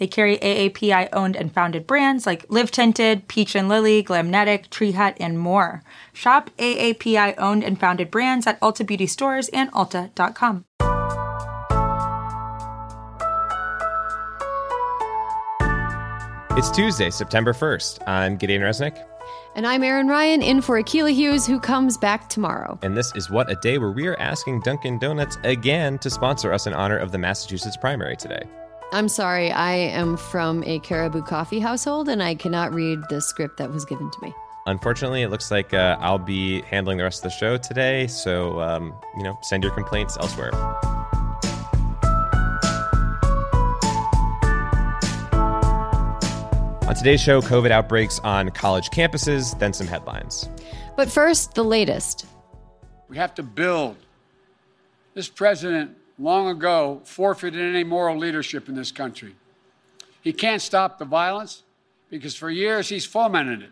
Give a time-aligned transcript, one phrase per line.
[0.00, 4.92] They carry AAPI owned and founded brands like Live Tinted, Peach and Lily, Glamnetic, Tree
[4.92, 5.82] Hut, and more.
[6.14, 10.64] Shop AAPI owned and founded brands at Ulta Beauty stores and Ulta.com.
[16.56, 18.08] It's Tuesday, September 1st.
[18.08, 19.04] I'm Gideon Resnick.
[19.54, 22.78] And I'm Erin Ryan, in for Akilah Hughes, who comes back tomorrow.
[22.80, 26.54] And this is What a Day, where we are asking Dunkin' Donuts again to sponsor
[26.54, 28.44] us in honor of the Massachusetts primary today.
[28.92, 33.56] I'm sorry, I am from a Caribou Coffee household and I cannot read the script
[33.58, 34.34] that was given to me.
[34.66, 38.60] Unfortunately, it looks like uh, I'll be handling the rest of the show today, so,
[38.60, 40.50] um, you know, send your complaints elsewhere.
[46.82, 50.48] On today's show, COVID outbreaks on college campuses, then some headlines.
[50.96, 52.26] But first, the latest.
[53.08, 53.96] We have to build.
[55.14, 59.34] This president long ago forfeited any moral leadership in this country.
[60.20, 61.62] He can't stop the violence
[62.10, 63.70] because for years he's fomented it.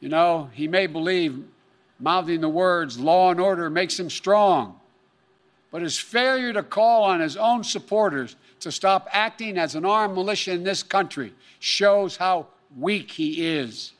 [0.00, 1.44] You know, he may believe
[1.98, 4.80] mouthing the words law and order makes him strong,
[5.70, 10.14] but his failure to call on his own supporters to stop acting as an armed
[10.14, 12.46] militia in this country shows how
[12.78, 13.92] weak he is.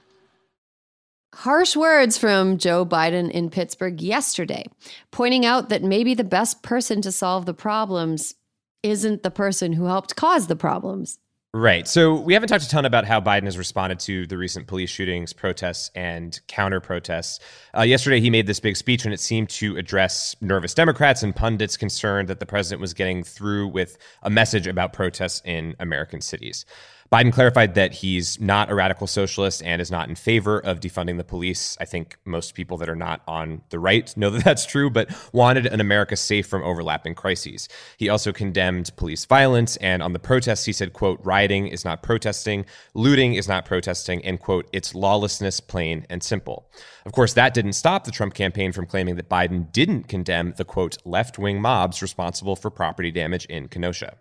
[1.34, 4.64] Harsh words from Joe Biden in Pittsburgh yesterday,
[5.10, 8.34] pointing out that maybe the best person to solve the problems
[8.82, 11.18] isn't the person who helped cause the problems.
[11.52, 11.88] Right.
[11.88, 14.88] So we haven't talked a ton about how Biden has responded to the recent police
[14.88, 17.40] shootings, protests, and counter protests.
[17.76, 21.34] Uh, yesterday, he made this big speech, and it seemed to address nervous Democrats and
[21.34, 26.20] pundits concerned that the president was getting through with a message about protests in American
[26.20, 26.64] cities.
[27.12, 31.16] Biden clarified that he's not a radical socialist and is not in favor of defunding
[31.16, 31.76] the police.
[31.80, 35.10] I think most people that are not on the right know that that's true, but
[35.32, 37.68] wanted an America safe from overlapping crises.
[37.96, 42.04] He also condemned police violence and on the protests he said, quote, rioting is not
[42.04, 46.70] protesting, looting is not protesting, and quote, it's lawlessness plain and simple.
[47.04, 50.64] Of course, that didn't stop the Trump campaign from claiming that Biden didn't condemn the
[50.64, 54.16] quote, left-wing mobs responsible for property damage in Kenosha.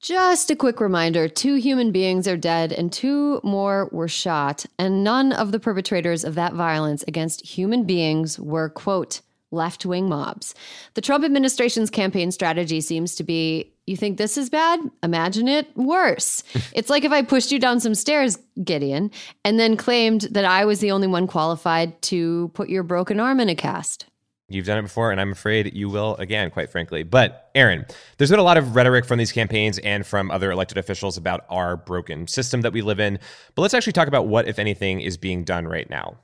[0.00, 5.04] Just a quick reminder two human beings are dead and two more were shot, and
[5.04, 10.54] none of the perpetrators of that violence against human beings were, quote, left wing mobs.
[10.94, 14.80] The Trump administration's campaign strategy seems to be you think this is bad?
[15.02, 16.44] Imagine it worse.
[16.72, 19.10] it's like if I pushed you down some stairs, Gideon,
[19.44, 23.38] and then claimed that I was the only one qualified to put your broken arm
[23.38, 24.06] in a cast.
[24.50, 27.04] You've done it before, and I'm afraid you will again, quite frankly.
[27.04, 27.86] But, Erin,
[28.18, 31.44] there's been a lot of rhetoric from these campaigns and from other elected officials about
[31.48, 33.20] our broken system that we live in.
[33.54, 36.18] But let's actually talk about what, if anything, is being done right now.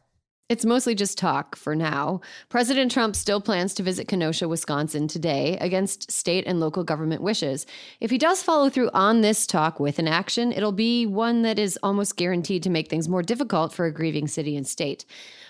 [0.49, 2.21] It's mostly just talk for now.
[2.49, 7.67] President Trump still plans to visit Kenosha, Wisconsin today against state and local government wishes.
[7.99, 11.59] If he does follow through on this talk with an action, it'll be one that
[11.59, 15.05] is almost guaranteed to make things more difficult for a grieving city and state.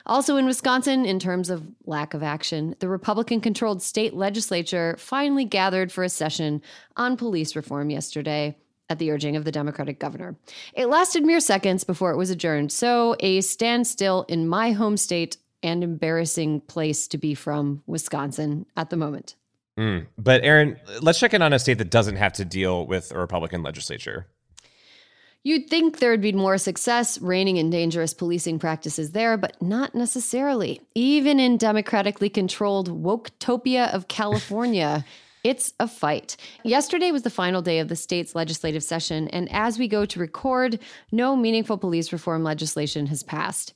[0.07, 5.45] Also in Wisconsin, in terms of lack of action, the Republican controlled state legislature finally
[5.45, 6.63] gathered for a session
[6.97, 8.57] on police reform yesterday
[8.89, 10.37] at the urging of the Democratic governor.
[10.73, 15.39] It lasted mere seconds before it was adjourned, so a standstill in my home state
[15.63, 19.35] and embarrassing place to be from, Wisconsin, at the moment.
[19.77, 20.07] Mm.
[20.17, 23.19] But, Erin, let's check in on a state that doesn't have to deal with a
[23.19, 24.29] Republican legislature.
[25.47, 29.95] You'd think there would be more success reining in dangerous policing practices there, but not
[29.95, 30.81] necessarily.
[30.97, 35.05] Even in democratically controlled Woketopia of California,
[35.45, 36.37] It's a fight.
[36.65, 40.19] Yesterday was the final day of the state's legislative session, and as we go to
[40.19, 40.81] record,
[41.13, 43.73] no meaningful police reform legislation has passed.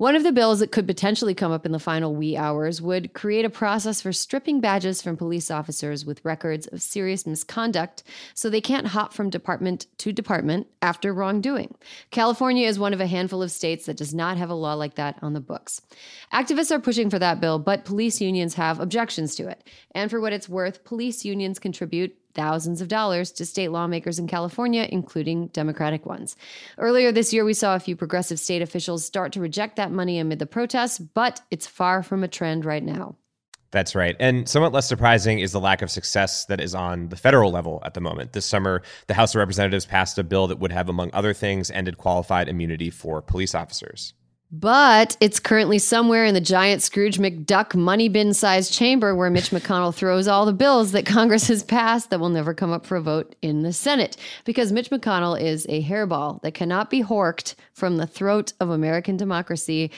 [0.00, 3.12] One of the bills that could potentially come up in the final wee hours would
[3.12, 8.02] create a process for stripping badges from police officers with records of serious misconduct
[8.32, 11.74] so they can't hop from department to department after wrongdoing.
[12.10, 14.94] California is one of a handful of states that does not have a law like
[14.94, 15.82] that on the books.
[16.32, 19.68] Activists are pushing for that bill, but police unions have objections to it.
[19.94, 24.26] And for what it's worth, police unions contribute thousands of dollars to state lawmakers in
[24.26, 26.36] California, including Democratic ones.
[26.78, 30.18] Earlier this year, we saw a few progressive state officials start to reject that money
[30.18, 33.16] amid the protests, but it's far from a trend right now.
[33.70, 34.16] That's right.
[34.18, 37.80] And somewhat less surprising is the lack of success that is on the federal level
[37.84, 38.32] at the moment.
[38.32, 41.70] This summer, the House of Representatives passed a bill that would have, among other things,
[41.70, 44.12] ended qualified immunity for police officers.
[44.52, 49.50] But it's currently somewhere in the giant Scrooge McDuck money bin sized chamber where Mitch
[49.50, 52.96] McConnell throws all the bills that Congress has passed that will never come up for
[52.96, 54.16] a vote in the Senate.
[54.44, 59.16] Because Mitch McConnell is a hairball that cannot be horked from the throat of American
[59.16, 59.92] democracy.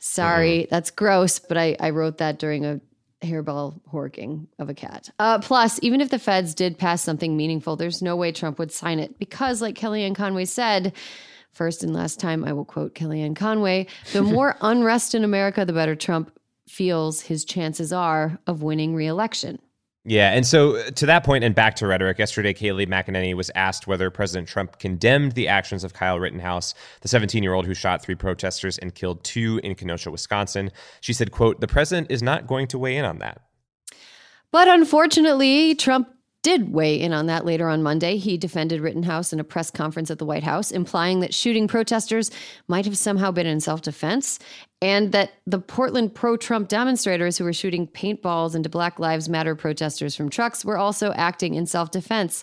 [0.00, 2.80] Sorry, that's gross, but I, I wrote that during a
[3.20, 5.10] hairball horking of a cat.
[5.20, 8.72] Uh, plus, even if the feds did pass something meaningful, there's no way Trump would
[8.72, 10.92] sign it because, like Kellyanne Conway said,
[11.52, 15.72] first and last time I will quote Kellyanne Conway the more unrest in America, the
[15.72, 16.38] better Trump
[16.68, 19.58] feels his chances are of winning reelection.
[20.04, 23.52] Yeah, and so uh, to that point, and back to rhetoric, yesterday Kayleigh McEnany was
[23.54, 28.16] asked whether President Trump condemned the actions of Kyle Rittenhouse, the 17-year-old who shot three
[28.16, 30.72] protesters and killed two in Kenosha, Wisconsin.
[31.00, 33.42] She said, "quote The president is not going to weigh in on that."
[34.50, 36.08] But unfortunately, Trump
[36.42, 38.16] did weigh in on that later on Monday.
[38.16, 42.30] He defended Rittenhouse in a press conference at the White House, implying that shooting protesters
[42.68, 44.38] might have somehow been in self defense
[44.80, 49.54] and that the Portland pro Trump demonstrators who were shooting paintballs into Black Lives Matter
[49.54, 52.42] protesters from trucks were also acting in self defense.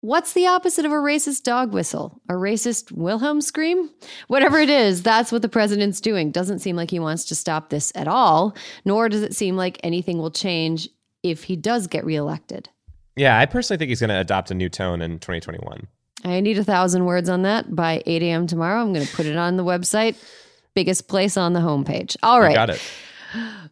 [0.00, 2.20] What's the opposite of a racist dog whistle?
[2.28, 3.90] A racist Wilhelm scream?
[4.28, 6.30] Whatever it is, that's what the president's doing.
[6.30, 8.54] Doesn't seem like he wants to stop this at all,
[8.84, 10.88] nor does it seem like anything will change
[11.22, 12.68] if he does get reelected.
[13.16, 15.86] Yeah, I personally think he's going to adopt a new tone in 2021.
[16.24, 18.46] I need a thousand words on that by 8 a.m.
[18.46, 18.80] tomorrow.
[18.80, 20.16] I'm going to put it on the website,
[20.74, 22.16] biggest place on the homepage.
[22.22, 22.50] All right.
[22.50, 22.82] You got it.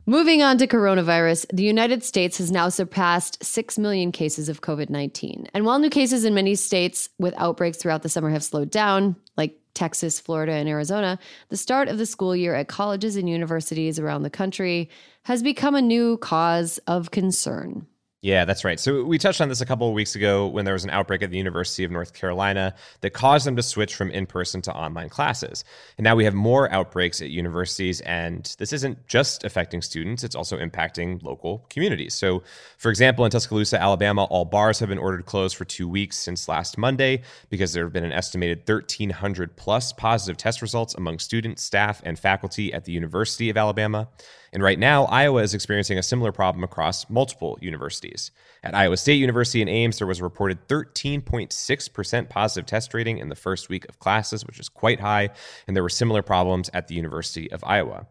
[0.06, 4.90] Moving on to coronavirus, the United States has now surpassed 6 million cases of COVID
[4.90, 5.48] 19.
[5.54, 9.16] And while new cases in many states with outbreaks throughout the summer have slowed down,
[9.36, 11.18] like Texas, Florida, and Arizona,
[11.50, 14.90] the start of the school year at colleges and universities around the country
[15.24, 17.86] has become a new cause of concern.
[18.26, 18.80] Yeah, that's right.
[18.80, 21.22] So we touched on this a couple of weeks ago when there was an outbreak
[21.22, 24.74] at the University of North Carolina that caused them to switch from in person to
[24.74, 25.62] online classes.
[25.96, 30.34] And now we have more outbreaks at universities, and this isn't just affecting students, it's
[30.34, 32.14] also impacting local communities.
[32.14, 32.42] So,
[32.78, 36.48] for example, in Tuscaloosa, Alabama, all bars have been ordered closed for two weeks since
[36.48, 41.62] last Monday because there have been an estimated 1,300 plus positive test results among students,
[41.62, 44.08] staff, and faculty at the University of Alabama.
[44.56, 48.30] And right now, Iowa is experiencing a similar problem across multiple universities.
[48.64, 53.28] At Iowa State University in Ames, there was a reported 13.6% positive test rating in
[53.28, 55.28] the first week of classes, which is quite high.
[55.66, 58.06] And there were similar problems at the University of Iowa.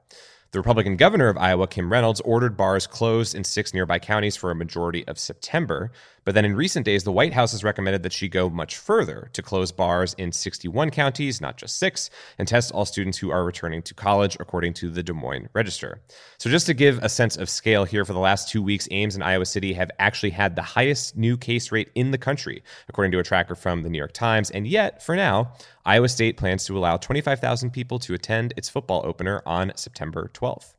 [0.51, 4.51] The Republican governor of Iowa, Kim Reynolds, ordered bars closed in six nearby counties for
[4.51, 5.91] a majority of September.
[6.25, 9.29] But then in recent days, the White House has recommended that she go much further
[9.33, 13.45] to close bars in 61 counties, not just six, and test all students who are
[13.45, 16.01] returning to college, according to the Des Moines Register.
[16.39, 19.13] So, just to give a sense of scale here, for the last two weeks, Ames
[19.13, 23.11] and Iowa City have actually had the highest new case rate in the country, according
[23.11, 24.49] to a tracker from the New York Times.
[24.49, 25.53] And yet, for now,
[25.85, 30.73] Iowa State plans to allow 25,000 people to attend its football opener on September 12th.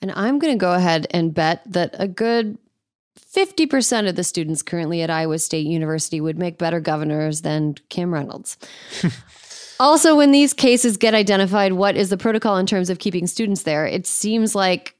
[0.00, 2.56] And I'm going to go ahead and bet that a good
[3.18, 8.12] 50% of the students currently at Iowa State University would make better governors than Kim
[8.12, 8.56] Reynolds.
[9.80, 13.62] also, when these cases get identified, what is the protocol in terms of keeping students
[13.62, 13.86] there?
[13.86, 14.94] It seems like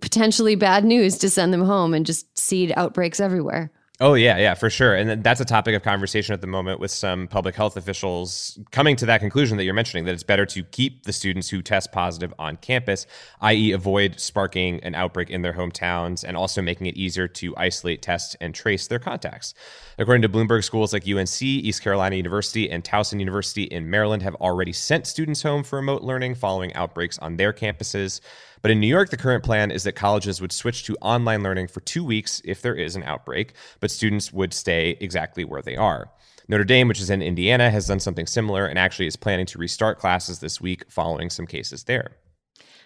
[0.00, 3.70] potentially bad news to send them home and just seed outbreaks everywhere.
[3.98, 4.94] Oh yeah, yeah, for sure.
[4.94, 8.94] And that's a topic of conversation at the moment with some public health officials coming
[8.96, 11.92] to that conclusion that you're mentioning that it's better to keep the students who test
[11.92, 13.06] positive on campus,
[13.40, 13.72] i.e.
[13.72, 18.36] avoid sparking an outbreak in their hometowns and also making it easier to isolate, test
[18.38, 19.54] and trace their contacts.
[19.96, 24.34] According to Bloomberg, schools like UNC, East Carolina University and Towson University in Maryland have
[24.34, 28.20] already sent students home for remote learning following outbreaks on their campuses.
[28.62, 31.68] But in New York, the current plan is that colleges would switch to online learning
[31.68, 35.76] for two weeks if there is an outbreak, but students would stay exactly where they
[35.76, 36.10] are.
[36.48, 39.58] Notre Dame, which is in Indiana, has done something similar and actually is planning to
[39.58, 42.12] restart classes this week following some cases there.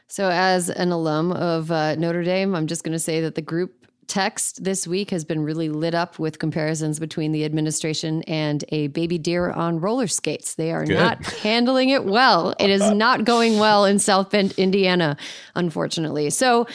[0.07, 3.43] So, as an alum of uh, Notre Dame, I'm just going to say that the
[3.43, 3.80] group
[4.11, 8.89] text this week has been really lit up with comparisons between the administration and a
[8.89, 10.57] baby deer on roller skates.
[10.57, 10.99] They are Good.
[10.99, 12.53] not handling it well.
[12.59, 15.17] It is not going well in South Bend, Indiana,
[15.55, 16.29] unfortunately.
[16.31, 16.67] So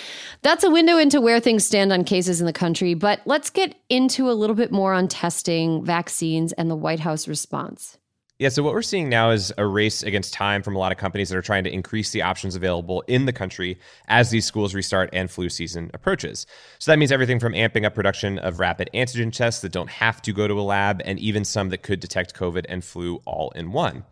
[0.43, 2.93] that's a window into where things stand on cases in the country.
[2.93, 7.27] But let's get into a little bit more on testing, vaccines, and the White House
[7.27, 7.97] response.
[8.37, 10.97] Yeah, so what we're seeing now is a race against time from a lot of
[10.97, 14.73] companies that are trying to increase the options available in the country as these schools
[14.73, 16.45] restart and flu season approaches.
[16.79, 20.21] So that means everything from amping up production of rapid antigen tests that don't have
[20.23, 23.51] to go to a lab, and even some that could detect COVID and flu all
[23.51, 24.03] in one.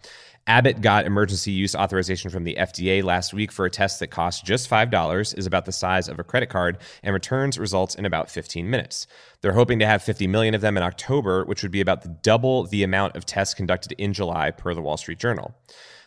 [0.46, 4.42] Abbott got emergency use authorization from the FDA last week for a test that costs
[4.42, 8.30] just $5, is about the size of a credit card, and returns results in about
[8.30, 9.08] 15 minutes.
[9.40, 12.10] They're hoping to have 50 million of them in October, which would be about the
[12.10, 15.56] double the amount of tests conducted in July, per the Wall Street Journal.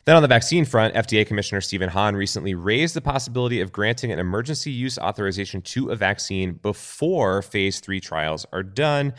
[0.05, 4.13] Then on the vaccine front, FDA Commissioner Stephen Hahn recently raised the possibility of granting
[4.13, 9.15] an emergency use authorization to a vaccine before phase three trials are done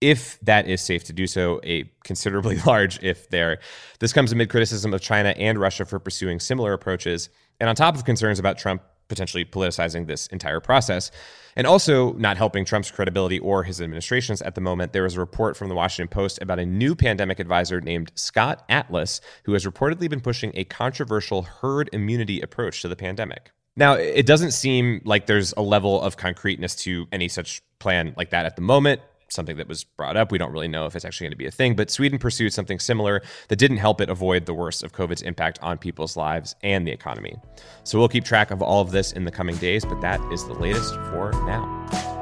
[0.00, 3.58] if that is safe to do so, a considerably large if there.
[3.98, 7.28] This comes amid criticism of China and Russia for pursuing similar approaches,
[7.60, 11.10] and on top of concerns about Trump potentially politicizing this entire process,
[11.56, 14.92] and also not helping Trump's credibility or his administration's at the moment.
[14.92, 18.64] There was a report from the Washington Post about a new pandemic advisor named Scott
[18.68, 23.50] Atlas, who has reportedly been pushing a controversial herd immunity approach to the pandemic.
[23.76, 28.30] Now, it doesn't seem like there's a level of concreteness to any such plan like
[28.30, 30.32] that at the moment something that was brought up.
[30.32, 32.52] We don't really know if it's actually going to be a thing, but Sweden pursued
[32.52, 36.54] something similar that didn't help it avoid the worst of COVID's impact on people's lives
[36.62, 37.36] and the economy.
[37.84, 40.46] So we'll keep track of all of this in the coming days, but that is
[40.46, 42.17] the latest for now.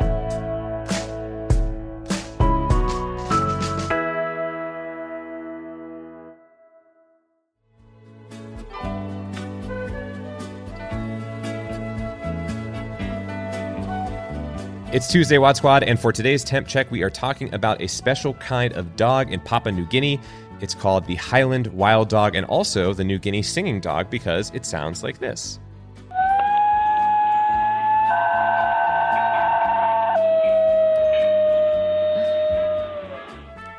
[14.96, 18.32] It's Tuesday, WAD Squad, and for today's temp check, we are talking about a special
[18.32, 20.18] kind of dog in Papua New Guinea.
[20.62, 24.64] It's called the Highland Wild Dog and also the New Guinea Singing Dog because it
[24.64, 25.60] sounds like this.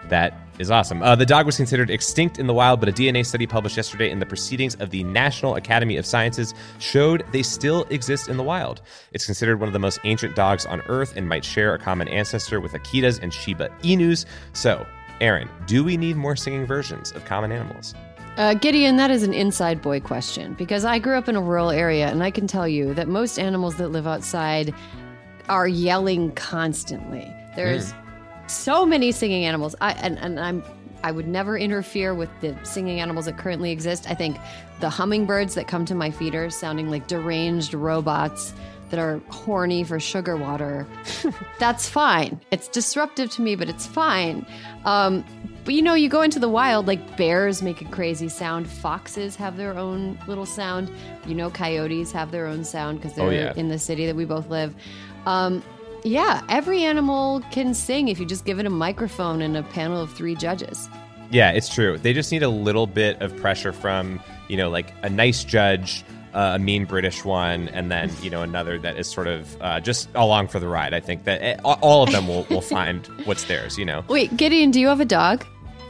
[0.10, 1.02] That is awesome.
[1.02, 4.10] Uh, the dog was considered extinct in the wild, but a DNA study published yesterday
[4.10, 8.44] in the Proceedings of the National Academy of Sciences showed they still exist in the
[8.44, 8.82] wild.
[9.12, 12.08] It's considered one of the most ancient dogs on Earth and might share a common
[12.08, 14.26] ancestor with Akitas and Shiba Inus.
[14.54, 14.86] So,
[15.22, 17.94] Erin, do we need more singing versions of common animals?
[18.38, 21.72] Uh, Gideon, that is an inside boy question because I grew up in a rural
[21.72, 24.76] area and I can tell you that most animals that live outside
[25.50, 27.34] are yelling constantly.
[27.56, 28.07] There's mm
[28.48, 29.76] so many singing animals.
[29.82, 30.64] I and, and I'm
[31.04, 34.10] I would never interfere with the singing animals that currently exist.
[34.10, 34.38] I think
[34.80, 38.54] the hummingbirds that come to my feeders sounding like deranged robots
[38.90, 40.88] that are horny for sugar water,
[41.60, 42.40] that's fine.
[42.52, 44.46] It's disruptive to me, but it's fine.
[44.86, 45.24] Um,
[45.66, 49.36] but you know, you go into the wild, like bears make a crazy sound, foxes
[49.36, 50.90] have their own little sound.
[51.26, 53.54] You know, coyotes have their own sound because they're oh, yeah.
[53.58, 54.74] in the city that we both live.
[55.26, 55.62] Um,
[56.04, 60.02] yeah, every animal can sing if you just give it a microphone and a panel
[60.02, 60.90] of three judges.
[61.32, 61.98] Yeah, it's true.
[61.98, 66.06] They just need a little bit of pressure from, you know, like a nice judge,
[66.34, 69.80] uh, a mean British one, and then, you know, another that is sort of uh,
[69.82, 70.94] just along for the ride.
[70.94, 74.06] I think that it, eh, all of them will, will find what's theirs, you know.
[74.08, 75.46] Wait, Gideon, do you have a dog?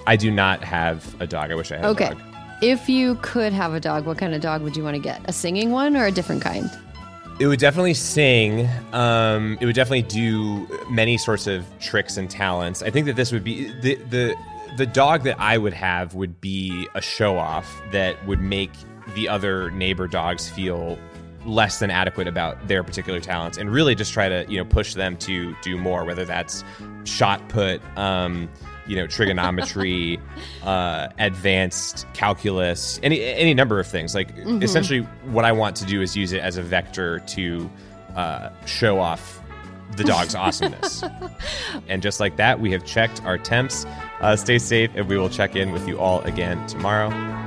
[0.08, 1.52] I do not have a dog.
[1.52, 2.08] I wish I had okay.
[2.08, 2.22] a dog.
[2.62, 5.22] If you could have a dog, what kind of dog would you want to get?
[5.26, 6.72] A singing one or a different kind?
[7.39, 8.67] It would definitely sing.
[8.94, 12.82] Um, it would definitely do many sorts of tricks and talents.
[12.82, 14.36] I think that this would be the the
[14.77, 18.72] the dog that I would have would be a show off that would make
[19.15, 20.98] the other neighbor dogs feel
[21.46, 24.96] less than adequate about their particular talents and really just try to you know push
[24.96, 26.63] them to do more whether that's
[27.06, 28.50] shot put um,
[28.88, 30.20] you know trigonometry
[30.63, 34.15] uh, advanced calculus any any number of things.
[34.15, 34.62] Like mm-hmm.
[34.63, 37.70] essentially what i want to do is use it as a vector to
[38.15, 39.41] uh, show off
[39.96, 41.03] the dog's awesomeness.
[41.88, 43.86] And just like that we have checked our temps.
[44.20, 47.47] Uh, stay safe and we will check in with you all again tomorrow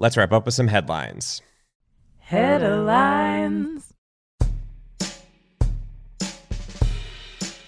[0.00, 1.42] Let's wrap up with some headlines.
[2.18, 3.92] Headlines.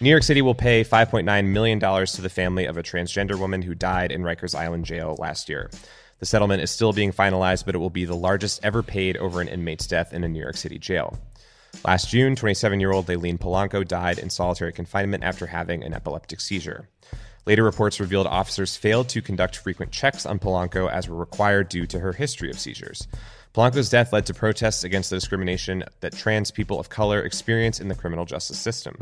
[0.00, 3.74] New York City will pay $5.9 million to the family of a transgender woman who
[3.74, 5.72] died in Rikers Island jail last year.
[6.20, 9.40] The settlement is still being finalized, but it will be the largest ever paid over
[9.40, 11.18] an inmate's death in a New York City jail.
[11.84, 16.40] Last June, 27 year old Layleen Polanco died in solitary confinement after having an epileptic
[16.40, 16.88] seizure.
[17.46, 21.86] Later reports revealed officers failed to conduct frequent checks on Polanco as were required due
[21.86, 23.08] to her history of seizures.
[23.54, 27.88] Polanco's death led to protests against the discrimination that trans people of color experience in
[27.88, 28.96] the criminal justice system.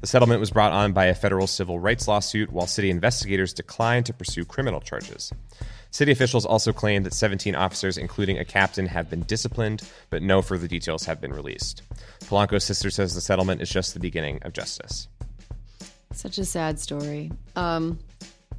[0.00, 4.06] The settlement was brought on by a federal civil rights lawsuit, while city investigators declined
[4.06, 5.32] to pursue criminal charges.
[5.90, 10.42] City officials also claimed that 17 officers, including a captain, have been disciplined, but no
[10.42, 11.82] further details have been released.
[12.20, 15.08] Polanco's sister says the settlement is just the beginning of justice.
[16.18, 17.30] Such a sad story.
[17.54, 18.00] Um,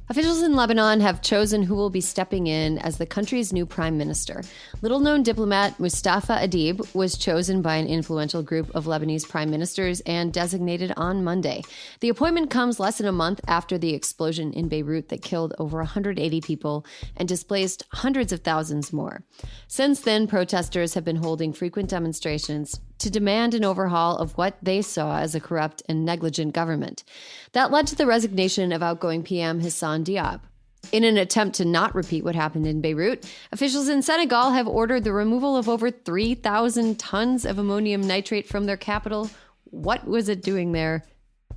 [0.08, 3.98] Officials in Lebanon have chosen who will be stepping in as the country's new prime
[3.98, 4.42] minister.
[4.80, 10.00] Little known diplomat Mustafa Adib was chosen by an influential group of Lebanese prime ministers
[10.06, 11.62] and designated on Monday.
[12.00, 15.76] The appointment comes less than a month after the explosion in Beirut that killed over
[15.76, 16.86] 180 people
[17.18, 19.22] and displaced hundreds of thousands more.
[19.68, 24.82] Since then, protesters have been holding frequent demonstrations to demand an overhaul of what they
[24.82, 27.04] saw as a corrupt and negligent government.
[27.52, 30.40] That led to the resignation of outgoing PM Hassan Diab.
[30.92, 35.04] In an attempt to not repeat what happened in Beirut, officials in Senegal have ordered
[35.04, 39.30] the removal of over 3,000 tons of ammonium nitrate from their capital.
[39.64, 41.04] What was it doing there?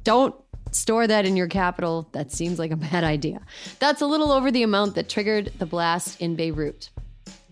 [0.04, 0.36] Don't
[0.72, 2.10] store that in your capital.
[2.12, 3.42] That seems like a bad idea.
[3.80, 6.90] That's a little over the amount that triggered the blast in Beirut.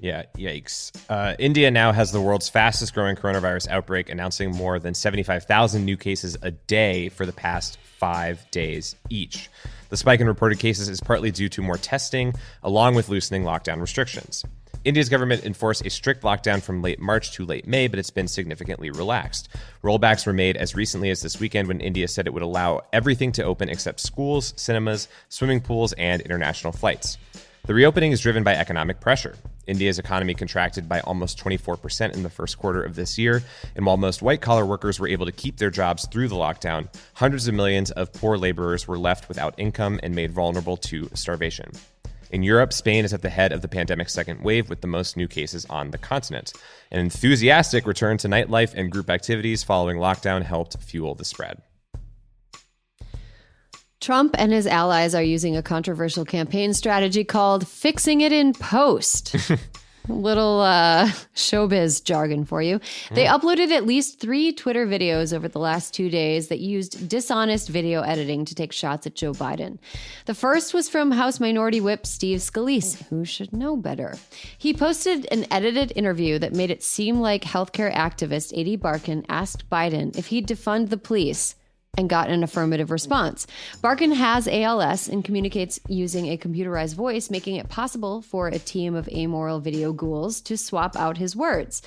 [0.02, 0.92] Yeah, yikes.
[1.10, 5.96] Uh, India now has the world's fastest growing coronavirus outbreak, announcing more than 75,000 new
[5.96, 9.48] cases a day for the past five days each.
[9.90, 12.34] The spike in reported cases is partly due to more testing,
[12.64, 14.44] along with loosening lockdown restrictions.
[14.84, 18.28] India's government enforced a strict lockdown from late March to late May, but it's been
[18.28, 19.50] significantly relaxed.
[19.84, 23.32] Rollbacks were made as recently as this weekend when India said it would allow everything
[23.34, 27.20] to open except schools, cinemas, swimming pools, and international flights.
[27.68, 29.36] The reopening is driven by economic pressure.
[29.72, 33.42] India's economy contracted by almost 24% in the first quarter of this year,
[33.76, 36.94] and while most white collar workers were able to keep their jobs through the lockdown,
[37.14, 41.72] hundreds of millions of poor laborers were left without income and made vulnerable to starvation.
[42.32, 45.16] In Europe, Spain is at the head of the pandemic's second wave with the most
[45.16, 46.54] new cases on the continent.
[46.92, 51.62] An enthusiastic return to nightlife and group activities following lockdown helped fuel the spread.
[54.02, 59.36] Trump and his allies are using a controversial campaign strategy called fixing it in post.
[60.08, 62.80] Little uh, showbiz jargon for you.
[63.12, 63.40] They mm.
[63.40, 68.02] uploaded at least three Twitter videos over the last two days that used dishonest video
[68.02, 69.78] editing to take shots at Joe Biden.
[70.26, 74.18] The first was from House Minority Whip Steve Scalise, who should know better.
[74.58, 79.70] He posted an edited interview that made it seem like healthcare activist Ady Barkan asked
[79.70, 81.54] Biden if he'd defund the police
[81.98, 83.46] and got an affirmative response.
[83.84, 88.96] Barkan has ALS and communicates using a computerized voice, making it possible for a team
[88.96, 91.82] of amoral video ghouls to swap out his words.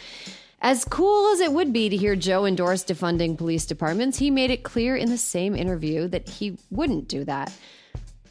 [0.61, 4.51] As cool as it would be to hear Joe endorse defunding police departments, he made
[4.51, 7.53] it clear in the same interview that he wouldn't do that.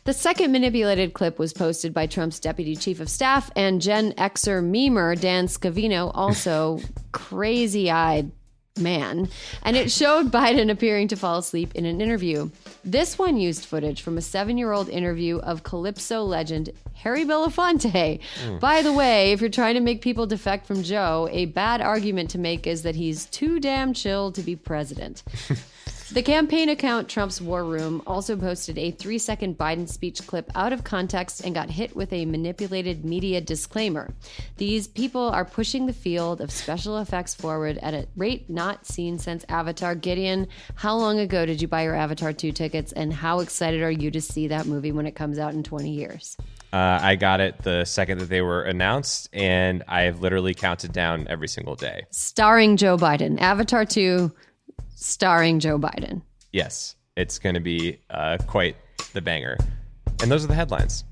[0.06, 4.62] The second manipulated clip was posted by Trump's deputy chief of staff and Gen Xer
[4.62, 6.80] memer Dan Scavino, also
[7.12, 8.32] crazy eyed
[8.78, 9.30] man,
[9.62, 12.50] and it showed Biden appearing to fall asleep in an interview.
[12.84, 18.20] This one used footage from a seven year old interview of Calypso legend Harry Belafonte.
[18.44, 18.58] Hmm.
[18.60, 22.30] By the way, if you're trying to make people defect from Joe, a bad argument
[22.32, 25.24] to make is that he's too damn chill to be president.
[26.14, 30.72] The campaign account Trump's War Room also posted a three second Biden speech clip out
[30.72, 34.14] of context and got hit with a manipulated media disclaimer.
[34.58, 39.18] These people are pushing the field of special effects forward at a rate not seen
[39.18, 39.96] since Avatar.
[39.96, 43.90] Gideon, how long ago did you buy your Avatar 2 tickets and how excited are
[43.90, 46.38] you to see that movie when it comes out in 20 years?
[46.72, 50.92] Uh, I got it the second that they were announced, and I have literally counted
[50.92, 52.06] down every single day.
[52.12, 53.42] Starring Joe Biden.
[53.42, 54.32] Avatar 2
[55.04, 56.22] starring Joe Biden.
[56.52, 58.76] Yes, it's going to be uh, quite
[59.14, 59.58] the banger.
[60.22, 61.04] And those are the headlines.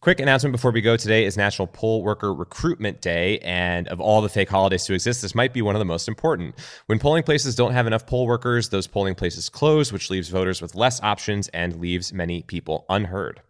[0.00, 3.40] Quick announcement before we go today is National Poll Worker Recruitment Day.
[3.40, 6.06] And of all the fake holidays to exist, this might be one of the most
[6.06, 6.54] important.
[6.86, 10.62] When polling places don't have enough poll workers, those polling places close, which leaves voters
[10.62, 13.42] with less options and leaves many people unheard.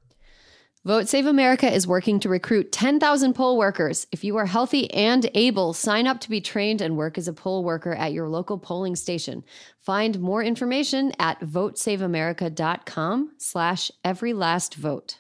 [0.89, 4.07] Vote Save America is working to recruit 10,000 poll workers.
[4.11, 7.35] If you are healthy and able, sign up to be trained and work as a
[7.35, 9.45] poll worker at your local polling station.
[9.83, 15.19] Find more information at votesaveamerica.com slash every last vote.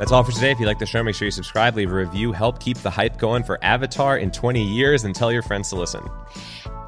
[0.00, 0.50] That's all for today.
[0.50, 2.90] If you like the show, make sure you subscribe, leave a review, help keep the
[2.90, 6.02] hype going for Avatar in 20 years, and tell your friends to listen.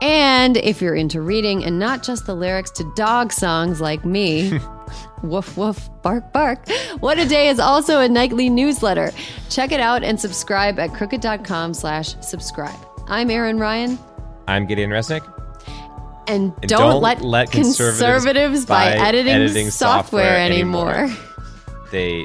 [0.03, 4.59] And if you're into reading and not just the lyrics to dog songs like me,
[5.23, 9.13] woof woof, bark bark, What a Day is also a nightly newsletter.
[9.49, 12.75] Check it out and subscribe at crooked.com slash subscribe.
[13.07, 13.97] I'm Erin Ryan.
[14.49, 15.23] I'm Gideon Resnick.
[16.27, 17.21] And, And don't, let,
[17.53, 21.09] conservatives, buy, editing, software, anymore.
[21.93, 22.25] They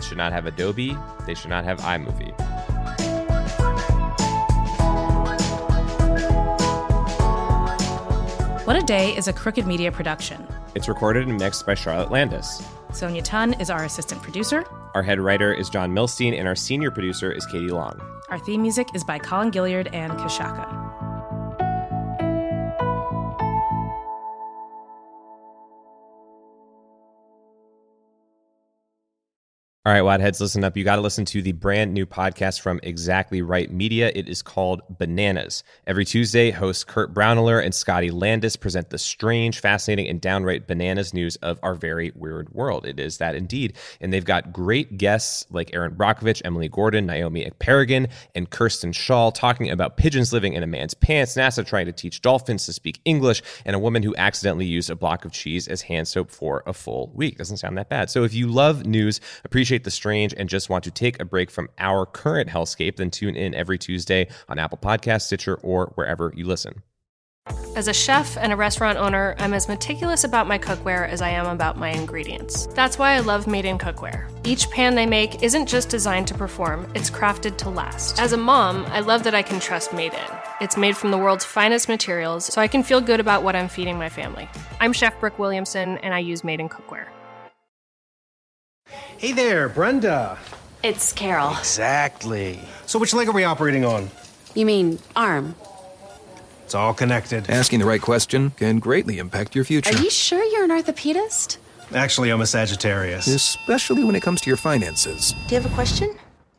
[0.00, 0.96] should not have Adobe.
[1.26, 2.53] They should not have iMovie.
[8.64, 10.46] What a Day is a Crooked Media production.
[10.74, 12.62] It's recorded and mixed by Charlotte Landes.
[12.94, 14.64] Sonia Tun is our assistant producer.
[14.94, 18.00] Our head writer is Jon Milstein, and our senior producer is Katie Long.
[18.30, 21.13] Our theme music is by Colin Gilliard and Kashaka.
[29.86, 30.78] All right, Wadheads, listen up.
[30.78, 34.10] You got to listen to the brand new podcast from Exactly Right Media.
[34.14, 35.62] It is called Bananas.
[35.86, 41.12] Every Tuesday, hosts Kurt Braunohler and Scotty Landes present the strange, fascinating, and downright bananas
[41.12, 42.86] news of our very weird world.
[42.86, 43.76] It is that indeed.
[44.00, 49.32] And they've got great guests like Erin Brockovich, Emily Gordon, Naomi Ekperigin, and Kirsten Shaw
[49.32, 53.02] talking about pigeons living in a man's pants, NASA trying to teach dolphins to speak
[53.04, 56.62] English, and a woman who accidentally used a block of cheese as hand soap for
[56.66, 57.36] a full week.
[57.36, 58.08] Doesn't sound that bad.
[58.08, 61.50] So if you love news, appreciate the strange, and just want to take a break
[61.50, 66.32] from our current hellscape, then tune in every Tuesday on Apple Podcasts, Stitcher, or wherever
[66.36, 66.82] you listen.
[67.76, 71.28] As a chef and a restaurant owner, I'm as meticulous about my cookware as I
[71.30, 72.66] am about my ingredients.
[72.68, 74.30] That's why I love Made in Cookware.
[74.46, 78.18] Each pan they make isn't just designed to perform, it's crafted to last.
[78.18, 80.38] As a mom, I love that I can trust Made in.
[80.60, 83.68] It's made from the world's finest materials, so I can feel good about what I'm
[83.68, 84.48] feeding my family.
[84.80, 87.08] I'm Chef Brooke Williamson, and I use Made in Cookware.
[89.24, 90.38] Hey there, Brenda.
[90.82, 91.56] It's Carol.
[91.56, 92.60] Exactly.
[92.84, 94.10] So, which leg are we operating on?
[94.54, 95.54] You mean arm?
[96.64, 97.48] It's all connected.
[97.48, 99.88] Asking the right question can greatly impact your future.
[99.88, 101.56] Are you sure you're an orthopedist?
[101.94, 103.26] Actually, I'm a Sagittarius.
[103.26, 105.32] Especially when it comes to your finances.
[105.48, 106.14] Do you have a question?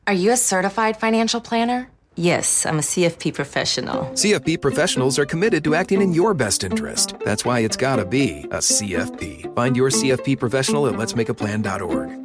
[0.08, 1.90] Are you a certified financial planner?
[2.18, 4.06] Yes, I'm a CFP professional.
[4.14, 7.16] CFP professionals are committed to acting in your best interest.
[7.26, 9.54] That's why it's gotta be a CFP.
[9.54, 12.25] Find your CFP professional at letsmakeaplan.org.